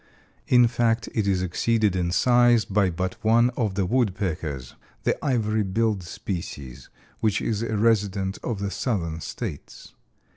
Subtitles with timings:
[0.47, 6.01] In fact, it is exceeded in size by but one of the Woodpeckers—the ivory billed
[6.01, 9.93] species—which is a resident of the Southern States.